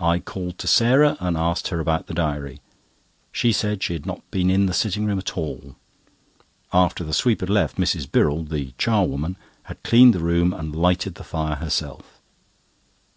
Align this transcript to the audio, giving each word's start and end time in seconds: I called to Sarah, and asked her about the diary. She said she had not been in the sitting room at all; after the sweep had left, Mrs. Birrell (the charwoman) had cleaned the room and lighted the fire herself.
I 0.00 0.18
called 0.18 0.58
to 0.58 0.66
Sarah, 0.66 1.16
and 1.20 1.36
asked 1.36 1.68
her 1.68 1.78
about 1.78 2.08
the 2.08 2.14
diary. 2.14 2.60
She 3.30 3.52
said 3.52 3.80
she 3.80 3.92
had 3.92 4.04
not 4.04 4.28
been 4.32 4.50
in 4.50 4.66
the 4.66 4.74
sitting 4.74 5.06
room 5.06 5.20
at 5.20 5.36
all; 5.38 5.76
after 6.72 7.04
the 7.04 7.14
sweep 7.14 7.38
had 7.42 7.48
left, 7.48 7.76
Mrs. 7.76 8.10
Birrell 8.10 8.42
(the 8.42 8.72
charwoman) 8.76 9.36
had 9.62 9.84
cleaned 9.84 10.14
the 10.14 10.18
room 10.18 10.52
and 10.52 10.74
lighted 10.74 11.14
the 11.14 11.22
fire 11.22 11.54
herself. 11.54 12.20